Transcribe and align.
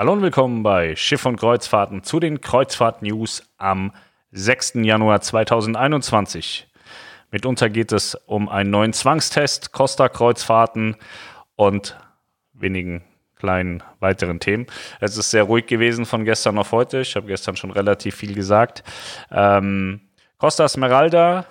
Hallo 0.00 0.14
und 0.14 0.22
willkommen 0.22 0.62
bei 0.62 0.96
Schiff 0.96 1.26
und 1.26 1.36
Kreuzfahrten 1.36 2.02
zu 2.02 2.20
den 2.20 2.40
Kreuzfahrt-News 2.40 3.42
am 3.58 3.92
6. 4.32 4.76
Januar 4.76 5.20
2021. 5.20 6.66
Mitunter 7.30 7.68
geht 7.68 7.92
es 7.92 8.14
um 8.14 8.48
einen 8.48 8.70
neuen 8.70 8.94
Zwangstest, 8.94 9.72
Costa-Kreuzfahrten 9.72 10.96
und 11.54 11.98
wenigen 12.54 13.04
kleinen 13.36 13.82
weiteren 13.98 14.40
Themen. 14.40 14.68
Es 15.00 15.18
ist 15.18 15.32
sehr 15.32 15.42
ruhig 15.42 15.66
gewesen 15.66 16.06
von 16.06 16.24
gestern 16.24 16.56
auf 16.56 16.72
heute. 16.72 17.02
Ich 17.02 17.14
habe 17.14 17.26
gestern 17.26 17.56
schon 17.56 17.70
relativ 17.70 18.14
viel 18.14 18.34
gesagt. 18.34 18.82
Ähm, 19.30 20.00
Costa 20.38 20.66
Smeralda 20.66 21.44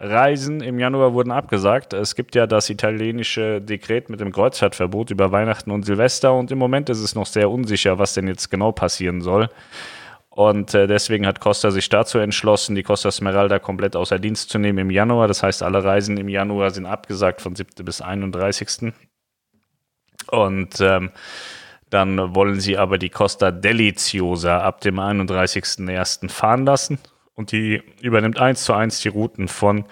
Reisen 0.00 0.62
im 0.62 0.78
Januar 0.78 1.12
wurden 1.12 1.30
abgesagt. 1.30 1.92
Es 1.92 2.14
gibt 2.14 2.34
ja 2.34 2.46
das 2.46 2.70
italienische 2.70 3.60
Dekret 3.60 4.08
mit 4.08 4.20
dem 4.20 4.32
Kreuzfahrtverbot 4.32 5.10
über 5.10 5.30
Weihnachten 5.30 5.70
und 5.70 5.84
Silvester 5.84 6.32
und 6.32 6.50
im 6.50 6.58
Moment 6.58 6.88
ist 6.88 7.00
es 7.00 7.14
noch 7.14 7.26
sehr 7.26 7.50
unsicher, 7.50 7.98
was 7.98 8.14
denn 8.14 8.26
jetzt 8.26 8.50
genau 8.50 8.72
passieren 8.72 9.20
soll. 9.20 9.50
Und 10.30 10.74
äh, 10.74 10.86
deswegen 10.86 11.26
hat 11.26 11.40
Costa 11.40 11.70
sich 11.70 11.90
dazu 11.90 12.16
entschlossen, 12.18 12.74
die 12.74 12.82
Costa 12.82 13.10
Smeralda 13.10 13.58
komplett 13.58 13.94
außer 13.94 14.18
Dienst 14.18 14.48
zu 14.48 14.58
nehmen 14.58 14.78
im 14.78 14.90
Januar. 14.90 15.28
Das 15.28 15.42
heißt, 15.42 15.62
alle 15.62 15.84
Reisen 15.84 16.16
im 16.16 16.30
Januar 16.30 16.70
sind 16.70 16.86
abgesagt 16.86 17.42
von 17.42 17.54
7. 17.54 17.84
bis 17.84 18.00
31. 18.00 18.94
Und 20.28 20.80
ähm, 20.80 21.10
dann 21.90 22.34
wollen 22.34 22.60
sie 22.60 22.78
aber 22.78 22.96
die 22.96 23.10
Costa 23.10 23.50
Deliziosa 23.50 24.60
ab 24.60 24.80
dem 24.80 24.98
31.01. 24.98 26.30
fahren 26.30 26.64
lassen 26.64 26.98
und 27.40 27.52
die 27.52 27.82
übernimmt 28.02 28.38
eins 28.38 28.64
zu 28.64 28.74
eins 28.74 29.00
die 29.00 29.08
Routen 29.08 29.48
von 29.48 29.86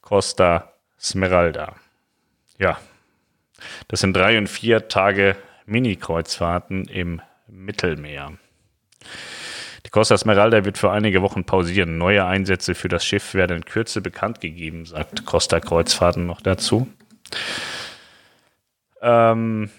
Costa 0.00 0.72
Smeralda. 0.98 1.76
Ja, 2.58 2.78
das 3.86 4.00
sind 4.00 4.16
drei 4.16 4.36
und 4.36 4.48
vier 4.48 4.88
Tage 4.88 5.36
Mini-Kreuzfahrten 5.66 6.86
im 6.86 7.22
Mittelmeer. 7.46 8.32
Die 9.86 9.90
Costa 9.90 10.18
Smeralda 10.18 10.64
wird 10.64 10.78
für 10.78 10.90
einige 10.90 11.22
Wochen 11.22 11.44
pausieren. 11.44 11.96
Neue 11.96 12.24
Einsätze 12.24 12.74
für 12.74 12.88
das 12.88 13.04
Schiff 13.04 13.34
werden 13.34 13.58
in 13.58 13.64
Kürze 13.64 14.00
bekannt 14.00 14.40
gegeben, 14.40 14.84
sagt 14.84 15.24
Costa 15.24 15.60
Kreuzfahrten 15.60 16.26
noch 16.26 16.40
dazu. 16.40 16.88
Ähm, 19.00 19.70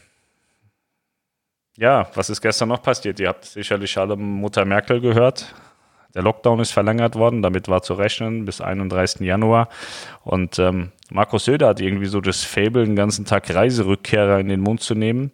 ja, 1.75 2.09
was 2.13 2.29
ist 2.29 2.39
gestern 2.39 2.69
noch 2.69 2.81
passiert? 2.81 3.19
Ihr 3.19 3.27
habt 3.27 3.43
sicherlich 3.43 3.97
alle 3.97 4.15
Mutter 4.15 4.63
Merkel 4.63 5.01
gehört. 5.01 5.53
Der 6.13 6.23
Lockdown 6.23 6.59
ist 6.59 6.71
verlängert 6.71 7.15
worden, 7.15 7.41
damit 7.41 7.67
war 7.67 7.81
zu 7.81 7.93
rechnen 7.93 8.45
bis 8.45 8.61
31. 8.61 9.21
Januar. 9.21 9.69
Und 10.23 10.59
ähm, 10.59 10.91
Markus 11.09 11.45
Söder 11.45 11.69
hat 11.69 11.79
irgendwie 11.79 12.07
so 12.07 12.21
das 12.21 12.43
Fable, 12.43 12.85
den 12.85 12.95
ganzen 12.95 13.25
Tag 13.25 13.53
Reiserückkehrer 13.53 14.39
in 14.39 14.49
den 14.49 14.61
Mund 14.61 14.81
zu 14.81 14.95
nehmen. 14.95 15.31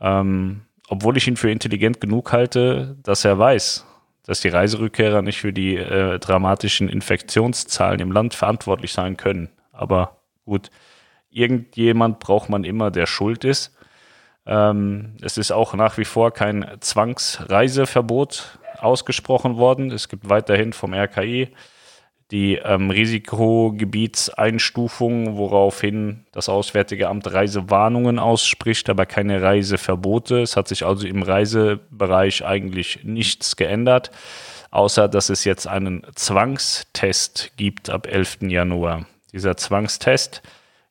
Ähm, 0.00 0.62
obwohl 0.88 1.16
ich 1.16 1.28
ihn 1.28 1.36
für 1.36 1.50
intelligent 1.50 2.00
genug 2.00 2.32
halte, 2.32 2.96
dass 3.02 3.24
er 3.24 3.38
weiß, 3.38 3.86
dass 4.24 4.40
die 4.40 4.48
Reiserückkehrer 4.48 5.22
nicht 5.22 5.40
für 5.40 5.52
die 5.52 5.76
äh, 5.76 6.18
dramatischen 6.18 6.88
Infektionszahlen 6.88 8.00
im 8.00 8.12
Land 8.12 8.34
verantwortlich 8.34 8.92
sein 8.92 9.16
können. 9.16 9.50
Aber 9.72 10.18
gut, 10.44 10.70
irgendjemand 11.30 12.20
braucht 12.20 12.48
man 12.48 12.64
immer, 12.64 12.90
der 12.90 13.06
schuld 13.06 13.44
ist. 13.44 13.76
Ähm, 14.46 15.16
es 15.20 15.36
ist 15.36 15.50
auch 15.52 15.74
nach 15.74 15.98
wie 15.98 16.04
vor 16.04 16.30
kein 16.32 16.66
Zwangsreiseverbot 16.80 18.58
ausgesprochen 18.78 19.56
worden. 19.56 19.90
Es 19.90 20.08
gibt 20.08 20.28
weiterhin 20.28 20.72
vom 20.72 20.94
RKI 20.94 21.48
die 22.30 22.56
ähm, 22.56 22.90
Risikogebietseinstufung, 22.90 25.38
woraufhin 25.38 26.26
das 26.32 26.50
Auswärtige 26.50 27.08
Amt 27.08 27.32
Reisewarnungen 27.32 28.18
ausspricht, 28.18 28.90
aber 28.90 29.06
keine 29.06 29.40
Reiseverbote. 29.40 30.42
Es 30.42 30.54
hat 30.56 30.68
sich 30.68 30.84
also 30.84 31.06
im 31.06 31.22
Reisebereich 31.22 32.44
eigentlich 32.44 33.02
nichts 33.02 33.56
geändert, 33.56 34.10
außer 34.70 35.08
dass 35.08 35.30
es 35.30 35.44
jetzt 35.44 35.66
einen 35.66 36.02
Zwangstest 36.14 37.52
gibt 37.56 37.88
ab 37.88 38.06
11. 38.06 38.40
Januar. 38.42 39.06
Dieser 39.32 39.56
Zwangstest 39.56 40.42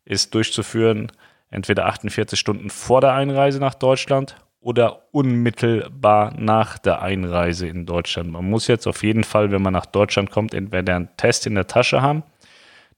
ist 0.05 0.33
durchzuführen 0.33 1.11
entweder 1.51 1.85
48 1.85 2.39
Stunden 2.39 2.71
vor 2.71 3.01
der 3.01 3.13
Einreise 3.13 3.59
nach 3.59 3.75
Deutschland 3.75 4.37
oder 4.59 5.03
unmittelbar 5.11 6.33
nach 6.37 6.77
der 6.77 7.01
Einreise 7.01 7.67
in 7.67 7.85
Deutschland. 7.85 8.31
Man 8.31 8.49
muss 8.49 8.67
jetzt 8.67 8.87
auf 8.87 9.03
jeden 9.03 9.23
Fall, 9.23 9.51
wenn 9.51 9.61
man 9.61 9.73
nach 9.73 9.85
Deutschland 9.85 10.31
kommt, 10.31 10.53
entweder 10.53 10.95
einen 10.95 11.09
Test 11.17 11.47
in 11.47 11.55
der 11.55 11.67
Tasche 11.67 12.01
haben, 12.01 12.23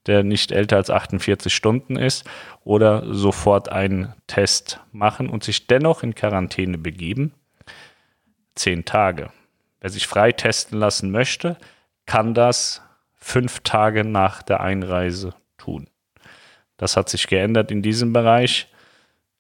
der 0.06 0.24
nicht 0.24 0.52
älter 0.52 0.78
als 0.78 0.90
48 0.90 1.54
Stunden 1.54 1.96
ist, 1.96 2.28
oder 2.64 3.14
sofort 3.14 3.70
einen 3.72 4.14
Test 4.28 4.80
machen 4.92 5.30
und 5.30 5.44
sich 5.44 5.68
dennoch 5.68 6.04
in 6.04 6.16
Quarantäne 6.16 6.78
begeben. 6.78 7.34
Zehn 8.56 8.86
Tage. 8.86 9.32
Wer 9.82 9.90
sich 9.90 10.08
frei 10.08 10.32
testen 10.32 10.80
lassen 10.80 11.12
möchte, 11.12 11.58
kann 12.06 12.34
das 12.34 12.82
fünf 13.16 13.60
Tage 13.60 14.04
nach 14.04 14.42
der 14.42 14.62
Einreise 14.62 15.34
tun. 15.58 15.88
Das 16.78 16.98
hat 16.98 17.10
sich 17.10 17.28
geändert 17.28 17.72
in 17.72 17.82
diesem 17.82 18.14
Bereich. 18.14 18.68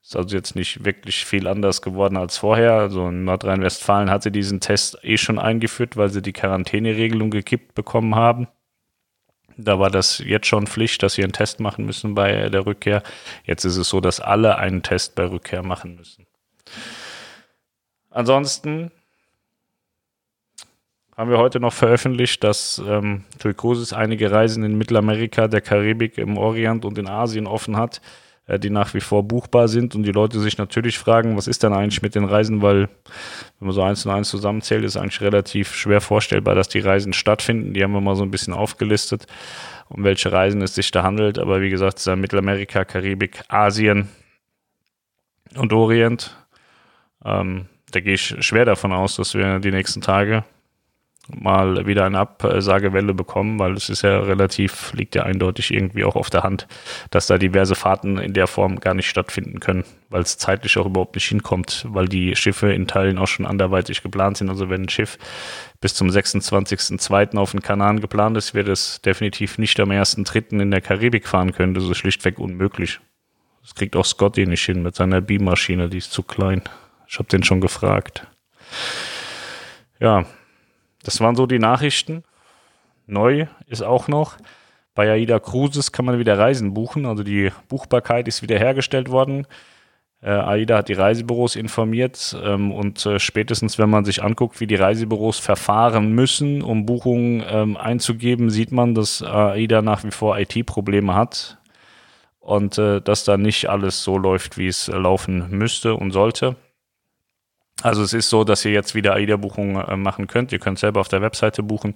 Ist 0.09 0.16
also 0.16 0.36
jetzt 0.36 0.56
nicht 0.56 0.84
wirklich 0.84 1.24
viel 1.24 1.47
anders 1.47 1.84
geworden 1.84 2.18
als 2.18 2.40
vorher. 2.40 2.74
Also 2.74 3.09
in 3.09 3.25
Nordrhein-Westfalen 3.25 4.09
hat 4.09 4.24
sie 4.24 4.31
diesen 4.31 4.59
Test 4.59 4.97
eh 5.03 5.18
schon 5.18 5.38
eingeführt, 5.38 5.97
weil 5.97 6.09
sie 6.09 6.24
die 6.24 6.34
Quarantäneregelung 6.34 7.30
gekippt 7.30 7.75
bekommen 7.75 8.16
haben. 8.16 8.47
Da 9.56 9.78
war 9.78 9.92
das 9.92 10.18
jetzt 10.18 10.47
schon 10.47 10.66
Pflicht, 10.66 11.03
dass 11.03 11.14
sie 11.14 11.24
einen 11.24 11.31
Test 11.31 11.59
machen 11.59 11.86
müssen 11.86 12.16
bei 12.16 12.50
der 12.50 12.66
Rückkehr. 12.66 13.03
Jetzt 13.44 13.66
ist 13.66 13.78
es 13.78 13.88
so, 13.88 14.02
dass 14.02 14.20
alle 14.20 14.58
einen 14.58 14.81
Test 14.81 15.14
bei 15.14 15.25
Rückkehr 15.25 15.62
machen 15.62 15.96
müssen. 15.96 16.26
Ansonsten 18.09 18.90
haben 21.16 21.30
wir 21.30 21.38
heute 21.38 21.59
noch 21.59 21.74
veröffentlicht, 21.74 22.44
dass 22.44 22.81
ähm, 22.84 23.26
Tui 23.38 23.53
Cruises 23.53 23.94
einige 23.94 24.31
Reisen 24.31 24.64
in 24.64 24.76
Mittelamerika, 24.76 25.47
der 25.47 25.62
Karibik, 25.62 26.18
im 26.18 26.40
Orient 26.40 26.84
und 26.84 26.97
in 26.97 27.08
Asien 27.08 27.46
offen 27.46 27.78
hat. 27.78 28.02
Äh, 28.49 28.59
die 28.59 28.71
nach 28.71 28.93
wie 28.95 28.99
vor 28.99 29.23
buchbar 29.23 29.67
sind 29.67 29.95
und 29.95 30.03
die 30.03 30.11
Leute 30.11 30.39
sich 30.39 30.57
natürlich 30.57 30.97
fragen, 30.97 31.37
was 31.37 31.47
ist 31.47 31.61
denn 31.61 31.71
eigentlich 31.71 32.01
mit 32.01 32.15
den 32.15 32.25
Reisen, 32.25 32.61
weil 32.63 32.89
wenn 33.59 33.67
man 33.67 33.71
so 33.71 33.83
eins 33.83 34.05
und 34.05 34.11
eins 34.11 34.29
zusammenzählt, 34.29 34.83
ist 34.83 34.97
eigentlich 34.97 35.21
relativ 35.21 35.75
schwer 35.75 36.01
vorstellbar, 36.01 36.55
dass 36.55 36.67
die 36.67 36.79
Reisen 36.79 37.13
stattfinden. 37.13 37.73
Die 37.73 37.83
haben 37.83 37.91
wir 37.91 38.01
mal 38.01 38.15
so 38.15 38.23
ein 38.23 38.31
bisschen 38.31 38.53
aufgelistet, 38.53 39.27
um 39.89 40.03
welche 40.03 40.31
Reisen 40.31 40.61
es 40.63 40.73
sich 40.73 40.89
da 40.89 41.03
handelt. 41.03 41.37
Aber 41.37 41.61
wie 41.61 41.69
gesagt, 41.69 41.99
es 41.99 42.07
ist 42.07 42.15
Mittelamerika, 42.15 42.85
Karibik, 42.85 43.43
Asien 43.49 44.09
und 45.55 45.71
Orient. 45.71 46.35
Ähm, 47.23 47.67
da 47.91 47.99
gehe 47.99 48.16
ich 48.16 48.35
schwer 48.39 48.66
davon 48.66 48.93
aus, 48.93 49.16
dass 49.16 49.35
wir 49.35 49.59
die 49.59 49.71
nächsten 49.71 50.01
Tage 50.01 50.43
mal 51.34 51.85
wieder 51.85 52.06
eine 52.06 52.19
Absagewelle 52.19 53.13
bekommen, 53.13 53.59
weil 53.59 53.73
es 53.73 53.90
ist 53.90 54.01
ja 54.01 54.19
relativ, 54.19 54.94
liegt 54.94 55.16
ja 55.16 55.23
eindeutig 55.23 55.73
irgendwie 55.73 56.03
auch 56.03 56.16
auf 56.16 56.29
der 56.29 56.44
Hand, 56.44 56.67
dass 57.12 57.28
da 57.28 57.38
diverse 57.38 57.75
Fahrten 57.75 58.17
in 58.17 58.34
der 58.34 58.47
Form 58.47 58.79
gar 58.79 58.94
nicht 58.94 59.09
stattfinden 59.09 59.59
können, 59.59 59.84
weil 60.09 60.22
es 60.22 60.38
zeitlich 60.38 60.78
auch 60.78 60.85
überhaupt 60.85 61.16
nicht 61.16 61.28
hinkommt, 61.28 61.85
weil 61.90 62.07
die 62.07 62.35
Schiffe 62.35 62.72
in 62.72 62.88
Teilen 62.88 63.17
auch 63.17 63.28
schon 63.28 63.45
anderweitig 63.45 64.01
geplant 64.01 64.38
sind. 64.38 64.50
Also 64.50 64.69
wenn 64.69 64.84
ein 64.84 64.90
Schiff 64.90 65.17
bis 65.81 65.94
zum 65.94 66.09
26.02. 66.09 67.38
auf 67.38 67.51
den 67.51 67.61
Kanaren 67.61 68.01
geplant 68.01 68.35
ist, 68.38 68.53
wird 68.53 68.67
es 68.67 69.01
definitiv 69.01 69.57
nicht 69.57 69.79
am 69.79 69.91
1.3. 69.91 70.59
in 70.59 70.72
der 70.72 70.81
Karibik 70.81 71.28
fahren 71.28 71.53
können. 71.53 71.73
Das 71.73 71.84
ist 71.84 71.97
schlichtweg 71.97 72.40
unmöglich. 72.40 73.00
Das 73.61 73.75
kriegt 73.75 73.96
auch 73.96 74.06
Scotty 74.06 74.46
nicht 74.46 74.66
hin 74.66 74.81
mit 74.81 74.96
seiner 74.96 75.22
Beammaschine, 75.22 75.90
die 75.90 75.97
ist 75.97 76.11
zu 76.11 76.23
klein. 76.23 76.63
Ich 77.07 77.17
habe 77.19 77.29
den 77.29 77.44
schon 77.44 77.61
gefragt. 77.61 78.28
Ja, 80.00 80.25
das 81.03 81.21
waren 81.21 81.35
so 81.35 81.45
die 81.45 81.59
Nachrichten. 81.59 82.23
Neu 83.05 83.47
ist 83.67 83.81
auch 83.81 84.07
noch, 84.07 84.37
bei 84.95 85.09
AIDA 85.11 85.39
Cruises 85.39 85.91
kann 85.91 86.05
man 86.05 86.19
wieder 86.19 86.37
Reisen 86.37 86.73
buchen. 86.73 87.05
Also 87.05 87.23
die 87.23 87.51
Buchbarkeit 87.67 88.27
ist 88.27 88.41
wieder 88.41 88.57
hergestellt 88.57 89.09
worden. 89.09 89.47
Äh, 90.21 90.31
AIDA 90.31 90.79
hat 90.79 90.89
die 90.89 90.93
Reisebüros 90.93 91.55
informiert 91.55 92.35
ähm, 92.43 92.73
und 92.73 93.05
äh, 93.05 93.19
spätestens, 93.19 93.79
wenn 93.79 93.90
man 93.90 94.03
sich 94.03 94.22
anguckt, 94.22 94.59
wie 94.59 94.67
die 94.67 94.75
Reisebüros 94.75 95.40
verfahren 95.40 96.11
müssen, 96.11 96.61
um 96.61 96.85
Buchungen 96.85 97.41
ähm, 97.47 97.78
einzugeben, 97.78 98.49
sieht 98.49 98.73
man, 98.73 98.93
dass 98.93 99.23
AIDA 99.23 99.81
nach 99.81 100.03
wie 100.03 100.11
vor 100.11 100.37
IT-Probleme 100.37 101.16
hat 101.16 101.57
und 102.41 102.78
äh, 102.78 102.99
dass 102.99 103.23
da 103.23 103.37
nicht 103.37 103.69
alles 103.69 104.03
so 104.03 104.17
läuft, 104.17 104.57
wie 104.57 104.67
es 104.67 104.87
laufen 104.87 105.49
müsste 105.52 105.95
und 105.95 106.11
sollte. 106.11 106.57
Also 107.81 108.03
es 108.03 108.14
ist 108.14 108.29
so, 108.29 108.43
dass 108.43 108.66
ihr 108.66 108.72
jetzt 108.72 108.93
wieder 108.93 109.14
AIDA-Buchungen 109.14 109.81
äh, 109.81 109.96
machen 109.96 110.28
könnt. 110.28 110.52
Ihr 110.52 110.59
könnt 110.59 110.79
selber 110.79 110.99
auf 110.99 111.08
der 111.08 111.22
Webseite 111.22 111.64
buchen 111.64 111.93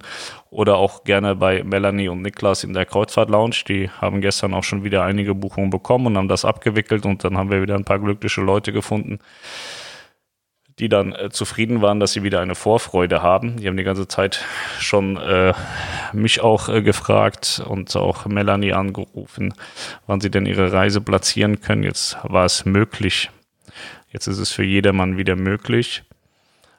oder 0.50 0.76
auch 0.76 1.04
gerne 1.04 1.36
bei 1.36 1.62
Melanie 1.62 2.08
und 2.08 2.22
Niklas 2.22 2.64
in 2.64 2.72
der 2.72 2.86
Kreuzfahrt 2.86 3.28
Lounge. 3.28 3.56
Die 3.68 3.90
haben 3.90 4.20
gestern 4.20 4.54
auch 4.54 4.64
schon 4.64 4.82
wieder 4.82 5.04
einige 5.04 5.34
Buchungen 5.34 5.70
bekommen 5.70 6.06
und 6.06 6.16
haben 6.16 6.28
das 6.28 6.44
abgewickelt 6.44 7.04
und 7.04 7.22
dann 7.24 7.36
haben 7.36 7.50
wir 7.50 7.60
wieder 7.60 7.74
ein 7.74 7.84
paar 7.84 7.98
glückliche 7.98 8.40
Leute 8.40 8.72
gefunden, 8.72 9.18
die 10.78 10.88
dann 10.88 11.12
äh, 11.12 11.28
zufrieden 11.28 11.82
waren, 11.82 12.00
dass 12.00 12.12
sie 12.12 12.22
wieder 12.22 12.40
eine 12.40 12.54
Vorfreude 12.54 13.22
haben. 13.22 13.58
Die 13.58 13.68
haben 13.68 13.76
die 13.76 13.84
ganze 13.84 14.08
Zeit 14.08 14.42
schon 14.78 15.18
äh, 15.18 15.52
mich 16.14 16.40
auch 16.40 16.70
äh, 16.70 16.80
gefragt 16.80 17.62
und 17.68 17.94
auch 17.94 18.24
Melanie 18.24 18.72
angerufen, 18.72 19.52
wann 20.06 20.22
sie 20.22 20.30
denn 20.30 20.46
ihre 20.46 20.72
Reise 20.72 21.02
platzieren 21.02 21.60
können. 21.60 21.82
Jetzt 21.82 22.16
war 22.22 22.46
es 22.46 22.64
möglich 22.64 23.28
Jetzt 24.14 24.28
ist 24.28 24.38
es 24.38 24.52
für 24.52 24.62
jedermann 24.62 25.18
wieder 25.18 25.34
möglich. 25.34 26.04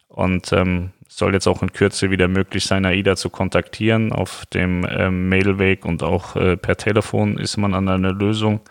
Und 0.08 0.54
ähm, 0.54 0.92
soll 1.10 1.34
jetzt 1.34 1.48
auch 1.48 1.62
in 1.62 1.74
Kürze 1.74 2.10
wieder 2.10 2.30
möglich 2.30 2.66
sein, 2.66 2.86
AIDA 2.86 3.18
zu 3.18 3.30
kontaktieren. 3.30 4.14
Auf 4.14 4.46
dem 4.48 4.88
ähm, 4.90 5.28
Mailweg 5.28 5.84
und 5.84 6.02
auch 6.02 6.38
äh, 6.38 6.56
per 6.56 6.78
Telefon 6.78 7.38
ist 7.38 7.58
man 7.58 7.74
an 7.74 7.90
einer 7.90 8.14
Lösung. 8.14 8.62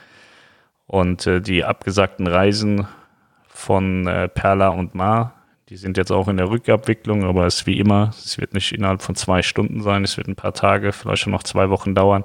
Und 0.86 1.26
äh, 1.26 1.42
die 1.42 1.62
abgesagten 1.62 2.26
Reisen 2.26 2.88
von 3.48 4.06
äh, 4.06 4.28
Perla 4.30 4.68
und 4.68 4.94
Mar, 4.94 5.34
die 5.68 5.76
sind 5.76 5.98
jetzt 5.98 6.10
auch 6.10 6.28
in 6.28 6.38
der 6.38 6.48
Rückabwicklung, 6.48 7.24
aber 7.24 7.46
es 7.46 7.56
ist 7.56 7.66
wie 7.66 7.78
immer, 7.78 8.10
es 8.16 8.38
wird 8.38 8.54
nicht 8.54 8.72
innerhalb 8.72 9.02
von 9.02 9.14
zwei 9.14 9.42
Stunden 9.42 9.82
sein, 9.82 10.04
es 10.04 10.16
wird 10.16 10.28
ein 10.28 10.36
paar 10.36 10.54
Tage, 10.54 10.92
vielleicht 10.92 11.22
schon 11.22 11.32
noch 11.32 11.42
zwei 11.42 11.68
Wochen 11.68 11.94
dauern, 11.94 12.24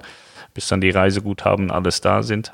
bis 0.53 0.67
dann 0.67 0.79
die 0.79 0.89
Reiseguthaben 0.89 1.69
alles 1.69 1.99
da 1.99 2.23
sind. 2.23 2.53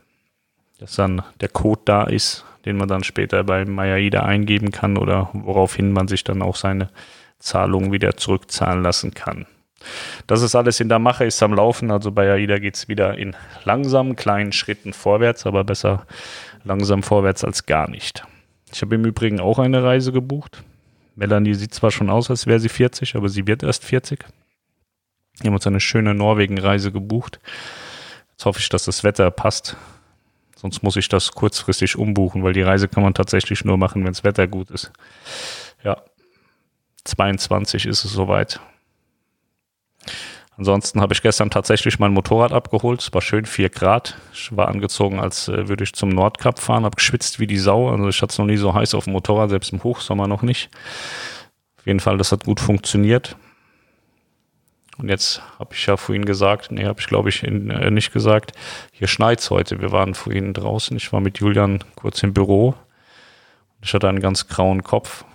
Dass 0.79 0.95
dann 0.95 1.21
der 1.39 1.49
Code 1.49 1.81
da 1.85 2.03
ist, 2.03 2.45
den 2.65 2.77
man 2.77 2.87
dann 2.87 3.03
später 3.03 3.43
bei 3.43 3.65
Mayaida 3.65 4.23
eingeben 4.23 4.71
kann 4.71 4.97
oder 4.97 5.29
woraufhin 5.33 5.91
man 5.91 6.07
sich 6.07 6.23
dann 6.23 6.41
auch 6.41 6.55
seine 6.55 6.89
Zahlungen 7.39 7.91
wieder 7.91 8.17
zurückzahlen 8.17 8.81
lassen 8.83 9.13
kann. 9.13 9.45
Das 10.27 10.41
ist 10.41 10.55
alles 10.55 10.79
in 10.79 10.89
der 10.89 10.99
Mache, 10.99 11.25
ist 11.25 11.43
am 11.43 11.53
Laufen. 11.53 11.91
Also 11.91 12.11
bei 12.11 12.31
AIDA 12.31 12.59
geht 12.59 12.75
es 12.75 12.87
wieder 12.87 13.17
in 13.17 13.35
langsamen, 13.63 14.15
kleinen 14.15 14.51
Schritten 14.51 14.93
vorwärts, 14.93 15.45
aber 15.45 15.63
besser 15.63 16.05
langsam 16.63 17.03
vorwärts 17.03 17.43
als 17.43 17.65
gar 17.65 17.89
nicht. 17.89 18.23
Ich 18.73 18.81
habe 18.81 18.95
im 18.95 19.05
Übrigen 19.05 19.39
auch 19.39 19.59
eine 19.59 19.83
Reise 19.83 20.11
gebucht. 20.11 20.63
Melanie 21.15 21.53
sieht 21.53 21.73
zwar 21.73 21.91
schon 21.91 22.09
aus, 22.09 22.29
als 22.29 22.47
wäre 22.47 22.59
sie 22.59 22.69
40, 22.69 23.15
aber 23.15 23.29
sie 23.29 23.47
wird 23.47 23.63
erst 23.63 23.85
40. 23.85 24.25
Wir 25.39 25.47
haben 25.47 25.55
uns 25.55 25.67
eine 25.67 25.79
schöne 25.79 26.13
Norwegen-Reise 26.13 26.91
gebucht. 26.91 27.39
Jetzt 28.31 28.45
hoffe 28.45 28.59
ich, 28.59 28.69
dass 28.69 28.85
das 28.85 29.03
Wetter 29.03 29.31
passt. 29.31 29.77
Sonst 30.65 30.81
muss 30.81 30.95
ich 30.95 31.09
das 31.09 31.33
kurzfristig 31.33 31.95
umbuchen, 31.95 32.41
weil 32.41 32.53
die 32.53 32.63
Reise 32.63 32.87
kann 32.87 33.03
man 33.03 33.13
tatsächlich 33.13 33.63
nur 33.65 33.77
machen, 33.77 34.03
wenn 34.03 34.13
das 34.13 34.23
Wetter 34.23 34.47
gut 34.47 34.71
ist. 34.71 34.91
Ja, 35.83 36.01
22 37.03 37.85
ist 37.85 38.03
es 38.03 38.11
soweit. 38.11 38.59
Ansonsten 40.57 41.01
habe 41.01 41.13
ich 41.13 41.21
gestern 41.21 41.51
tatsächlich 41.51 41.99
mein 41.99 42.13
Motorrad 42.13 42.51
abgeholt. 42.51 42.99
Es 42.99 43.13
war 43.13 43.21
schön 43.21 43.45
4 43.45 43.69
Grad. 43.69 44.17
Ich 44.33 44.57
war 44.57 44.67
angezogen, 44.69 45.19
als 45.19 45.49
äh, 45.49 45.67
würde 45.67 45.83
ich 45.83 45.93
zum 45.93 46.09
Nordkap 46.09 46.57
fahren, 46.57 46.83
habe 46.83 46.95
geschwitzt 46.95 47.39
wie 47.39 47.45
die 47.45 47.59
Sau. 47.59 47.91
Also 47.91 48.09
ich 48.09 48.19
hatte 48.23 48.31
es 48.31 48.39
noch 48.39 48.47
nie 48.47 48.57
so 48.57 48.73
heiß 48.73 48.95
auf 48.95 49.03
dem 49.03 49.13
Motorrad, 49.13 49.51
selbst 49.51 49.71
im 49.71 49.83
Hochsommer 49.83 50.27
noch 50.27 50.41
nicht. 50.41 50.71
Auf 51.77 51.85
jeden 51.85 51.99
Fall, 51.99 52.17
das 52.17 52.31
hat 52.31 52.43
gut 52.43 52.59
funktioniert. 52.59 53.37
Und 54.97 55.09
jetzt 55.09 55.41
habe 55.59 55.73
ich 55.73 55.85
ja 55.85 55.97
vorhin 55.97 56.25
gesagt, 56.25 56.71
nee, 56.71 56.85
habe 56.85 56.99
ich 56.99 57.07
glaube 57.07 57.29
ich 57.29 57.43
in, 57.43 57.69
äh, 57.69 57.91
nicht 57.91 58.13
gesagt, 58.13 58.53
hier 58.91 59.07
schneit's 59.07 59.49
heute. 59.49 59.81
Wir 59.81 59.91
waren 59.91 60.15
vorhin 60.15 60.53
draußen. 60.53 60.95
Ich 60.95 61.11
war 61.11 61.19
mit 61.19 61.39
Julian 61.39 61.83
kurz 61.95 62.23
im 62.23 62.33
Büro. 62.33 62.75
Ich 63.81 63.93
hatte 63.93 64.07
einen 64.07 64.21
ganz 64.21 64.47
grauen 64.47 64.83
Kopf. 64.83 65.25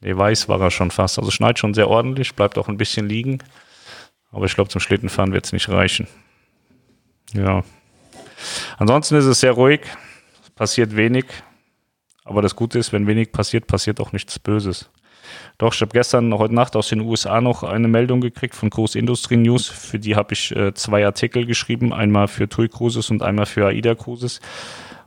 Nee, 0.00 0.16
weiß 0.16 0.48
war 0.48 0.60
er 0.60 0.70
schon 0.70 0.90
fast. 0.90 1.18
Also 1.18 1.30
schneit 1.30 1.58
schon 1.58 1.74
sehr 1.74 1.88
ordentlich, 1.88 2.34
bleibt 2.34 2.56
auch 2.56 2.68
ein 2.68 2.78
bisschen 2.78 3.08
liegen. 3.08 3.38
Aber 4.32 4.46
ich 4.46 4.54
glaube, 4.54 4.70
zum 4.70 4.80
Schlittenfahren 4.80 5.32
wird 5.32 5.44
es 5.44 5.52
nicht 5.52 5.68
reichen. 5.68 6.08
Ja. 7.34 7.62
Ansonsten 8.78 9.16
ist 9.16 9.26
es 9.26 9.40
sehr 9.40 9.52
ruhig. 9.52 9.82
Es 10.42 10.50
passiert 10.50 10.96
wenig. 10.96 11.26
Aber 12.24 12.42
das 12.42 12.56
Gute 12.56 12.78
ist, 12.78 12.92
wenn 12.92 13.06
wenig 13.06 13.32
passiert, 13.32 13.66
passiert 13.66 14.00
auch 14.00 14.12
nichts 14.12 14.38
Böses. 14.38 14.88
Doch, 15.58 15.74
ich 15.74 15.80
habe 15.80 15.92
gestern, 15.92 16.32
heute 16.34 16.54
Nacht 16.54 16.76
aus 16.76 16.88
den 16.88 17.00
USA 17.00 17.40
noch 17.40 17.62
eine 17.62 17.88
Meldung 17.88 18.20
gekriegt 18.20 18.54
von 18.54 18.70
Großindustrie 18.70 19.36
News. 19.36 19.68
Für 19.68 19.98
die 19.98 20.16
habe 20.16 20.32
ich 20.34 20.54
äh, 20.54 20.74
zwei 20.74 21.04
Artikel 21.04 21.46
geschrieben. 21.46 21.92
Einmal 21.92 22.28
für 22.28 22.48
TUI 22.48 22.68
Cruises 22.68 23.10
und 23.10 23.22
einmal 23.22 23.46
für 23.46 23.66
AIDA 23.66 23.94
Cruises. 23.94 24.40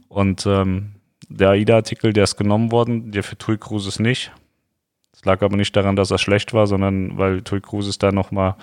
Und 0.08 0.46
ähm, 0.46 0.94
der 1.30 1.50
AIDA-Artikel, 1.52 2.14
der 2.14 2.26
ist 2.26 2.36
genommen 2.36 2.72
worden, 2.72 3.12
der 3.12 3.24
für 3.24 3.38
TUI 3.38 3.58
Cruises 3.58 4.00
nicht. 4.00 4.32
Das 5.12 5.26
lag 5.26 5.42
aber 5.42 5.58
nicht 5.58 5.76
daran, 5.76 5.96
dass 5.96 6.12
er 6.12 6.18
schlecht 6.18 6.54
war, 6.54 6.68
sondern 6.68 7.18
weil 7.18 7.42
TUI 7.42 7.62
Cruises 7.62 7.98
da 7.98 8.12
nochmal 8.12 8.56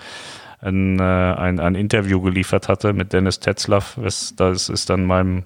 ein, 0.61 0.99
äh, 0.99 1.03
ein, 1.03 1.59
ein 1.59 1.75
Interview 1.75 2.21
geliefert 2.21 2.67
hatte 2.67 2.93
mit 2.93 3.13
Dennis 3.13 3.39
Tetzlaff. 3.39 3.97
Das 4.03 4.69
ist 4.69 4.89
dann 4.89 5.05
meinem, 5.05 5.43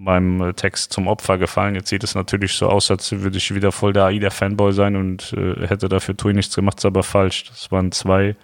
meinem 0.00 0.56
Text 0.56 0.92
zum 0.92 1.06
Opfer 1.06 1.36
gefallen. 1.36 1.74
Jetzt 1.74 1.90
sieht 1.90 2.02
es 2.02 2.14
natürlich 2.14 2.54
so 2.54 2.68
aus, 2.68 2.90
als 2.90 3.12
würde 3.12 3.36
ich 3.36 3.54
wieder 3.54 3.70
voll 3.70 3.92
der 3.92 4.06
AIDA-Fanboy 4.06 4.72
sein 4.72 4.96
und 4.96 5.34
äh, 5.34 5.66
hätte 5.66 5.88
dafür 5.88 6.16
TUI 6.16 6.32
nichts 6.32 6.56
gemacht, 6.56 6.78
ist 6.78 6.86
aber 6.86 7.02
falsch. 7.02 7.44
Das 7.44 7.70
waren 7.70 7.92
zwei 7.92 8.34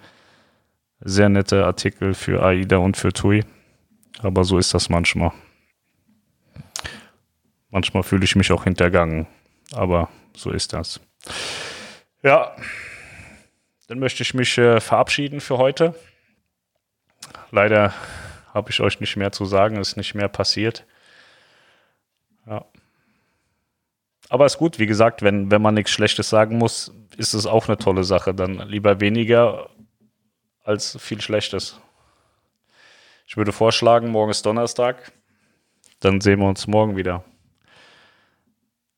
sehr 0.99 1.29
nette 1.29 1.65
Artikel 1.65 2.13
für 2.13 2.43
AIDA 2.43 2.77
und 2.77 2.95
für 2.95 3.11
TUI. 3.11 3.43
Aber 4.19 4.43
so 4.43 4.57
ist 4.59 4.73
das 4.73 4.89
manchmal. 4.89 5.31
Manchmal 7.71 8.03
fühle 8.03 8.23
ich 8.23 8.35
mich 8.35 8.51
auch 8.51 8.63
hintergangen. 8.63 9.27
Aber 9.73 10.09
so 10.35 10.51
ist 10.51 10.73
das. 10.73 11.01
Ja, 12.21 12.55
dann 13.87 13.99
möchte 13.99 14.21
ich 14.21 14.33
mich 14.33 14.57
äh, 14.57 14.79
verabschieden 14.79 15.41
für 15.41 15.57
heute. 15.57 15.95
Leider 17.51 17.93
habe 18.53 18.69
ich 18.69 18.79
euch 18.79 18.99
nicht 18.99 19.17
mehr 19.17 19.31
zu 19.31 19.45
sagen, 19.45 19.77
ist 19.77 19.97
nicht 19.97 20.13
mehr 20.13 20.27
passiert. 20.27 20.85
Ja. 22.47 22.65
Aber 24.29 24.45
ist 24.45 24.57
gut, 24.57 24.79
wie 24.79 24.87
gesagt, 24.87 25.21
wenn, 25.21 25.51
wenn 25.51 25.61
man 25.61 25.73
nichts 25.73 25.91
Schlechtes 25.91 26.29
sagen 26.29 26.57
muss, 26.57 26.91
ist 27.15 27.33
es 27.33 27.45
auch 27.45 27.67
eine 27.67 27.77
tolle 27.77 28.03
Sache. 28.03 28.33
Dann 28.33 28.67
lieber 28.67 28.99
weniger 28.99 29.69
als 30.63 30.97
viel 30.99 31.21
Schlechtes. 31.21 31.79
Ich 33.25 33.37
würde 33.37 33.51
vorschlagen, 33.51 34.09
morgen 34.09 34.31
ist 34.31 34.45
Donnerstag. 34.45 35.11
Dann 35.99 36.21
sehen 36.21 36.39
wir 36.39 36.47
uns 36.47 36.67
morgen 36.67 36.95
wieder. 36.95 37.23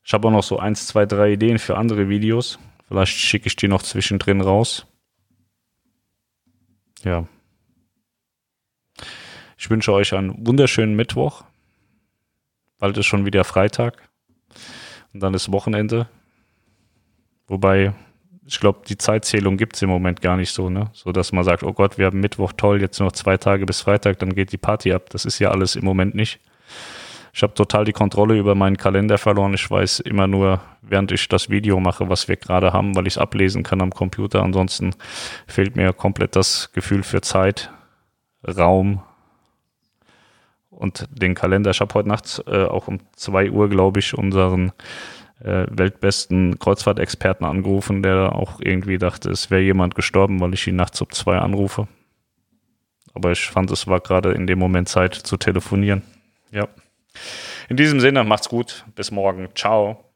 Ich 0.04 0.13
habe 0.13 0.28
auch 0.28 0.31
noch 0.31 0.44
so 0.44 0.57
eins, 0.57 0.88
zwei, 0.88 1.06
drei 1.06 1.34
Ideen 1.34 1.60
für 1.60 1.78
andere 1.78 2.10
Videos. 2.10 2.60
Vielleicht 2.88 3.16
schicke 3.16 3.48
ich 3.48 3.56
die 3.56 3.68
noch 3.68 3.84
zwischendrin 3.84 4.42
raus. 4.42 4.88
Ja. 7.04 7.28
Ich 9.57 9.69
wünsche 9.69 9.94
euch 9.94 10.13
einen 10.13 10.46
wunderschönen 10.46 10.96
Mittwoch. 10.96 11.44
Bald 12.79 12.97
ist 12.97 13.05
schon 13.05 13.25
wieder 13.25 13.43
Freitag. 13.43 14.09
Und 15.13 15.21
dann 15.21 15.33
ist 15.33 15.51
Wochenende. 15.51 16.07
Wobei, 17.47 17.93
ich 18.45 18.59
glaube, 18.59 18.81
die 18.87 18.97
Zeitzählung 18.97 19.57
gibt 19.57 19.75
es 19.75 19.81
im 19.81 19.89
Moment 19.89 20.21
gar 20.21 20.37
nicht 20.37 20.51
so, 20.51 20.69
ne? 20.69 20.89
So 20.93 21.11
dass 21.11 21.31
man 21.31 21.43
sagt, 21.43 21.63
oh 21.63 21.73
Gott, 21.73 21.97
wir 21.97 22.05
haben 22.05 22.19
Mittwoch 22.19 22.53
toll, 22.53 22.81
jetzt 22.81 22.99
noch 22.99 23.11
zwei 23.11 23.37
Tage 23.37 23.65
bis 23.65 23.81
Freitag, 23.81 24.19
dann 24.19 24.33
geht 24.33 24.51
die 24.51 24.57
Party 24.57 24.93
ab. 24.93 25.09
Das 25.09 25.25
ist 25.25 25.39
ja 25.39 25.51
alles 25.51 25.75
im 25.75 25.83
Moment 25.83 26.15
nicht. 26.15 26.39
Ich 27.33 27.43
habe 27.43 27.53
total 27.53 27.85
die 27.85 27.93
Kontrolle 27.93 28.37
über 28.37 28.55
meinen 28.55 28.77
Kalender 28.77 29.17
verloren. 29.17 29.53
Ich 29.53 29.69
weiß 29.69 29.99
immer 29.99 30.27
nur, 30.27 30.61
während 30.81 31.11
ich 31.11 31.27
das 31.27 31.49
Video 31.49 31.79
mache, 31.79 32.09
was 32.09 32.27
wir 32.27 32.37
gerade 32.37 32.73
haben, 32.73 32.95
weil 32.95 33.07
ich 33.07 33.13
es 33.13 33.17
ablesen 33.17 33.63
kann 33.63 33.81
am 33.81 33.91
Computer. 33.91 34.41
Ansonsten 34.41 34.95
fehlt 35.48 35.75
mir 35.75 35.93
komplett 35.93 36.36
das 36.36 36.71
Gefühl 36.71 37.03
für 37.03 37.21
Zeit, 37.21 37.71
Raum 38.48 39.01
und 40.79 41.07
den 41.12 41.36
Kalender. 41.36 41.71
Ich 41.71 41.81
habe 41.81 41.93
heute 41.93 42.09
Nacht 42.09 42.43
äh, 42.48 42.63
auch 42.63 42.88
um 42.88 43.00
2 43.15 43.51
Uhr, 43.51 43.69
glaube 43.69 44.00
ich, 44.00 44.17
unseren 44.17 44.71
äh, 45.41 45.67
weltbesten 45.69 46.57
Kreuzfahrtexperten 46.57 47.45
angerufen, 47.45 48.01
der 48.01 48.33
auch 48.33 48.59
irgendwie 48.62 48.98
dachte, 48.98 49.29
es 49.29 49.51
wäre 49.51 49.62
jemand 49.62 49.95
gestorben, 49.95 50.39
weil 50.39 50.53
ich 50.53 50.65
ihn 50.67 50.75
nachts 50.75 51.01
um 51.01 51.09
zwei 51.12 51.38
anrufe. 51.38 51.88
Aber 53.13 53.31
ich 53.31 53.48
fand, 53.48 53.71
es 53.71 53.88
war 53.88 54.00
gerade 54.00 54.31
in 54.31 54.48
dem 54.48 54.59
Moment 54.59 54.88
Zeit 54.88 55.13
zu 55.13 55.38
telefonieren. 55.38 56.03
Ja. 56.51 56.67
In 57.67 57.77
diesem 57.77 58.00
Sinne, 58.00 58.24
macht's 58.24 58.50
gut. 58.50 58.86
Bis 58.95 59.12
morgen. 59.12 59.50
Ciao. 59.55 60.09